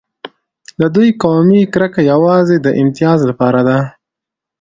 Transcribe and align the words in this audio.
د 0.79 0.81
دوی 0.95 1.09
قومي 1.23 1.61
کرکه 1.73 2.01
یوازې 2.11 2.57
د 2.61 2.67
امتیاز 2.81 3.19
لپاره 3.29 3.61
ده. 3.67 3.79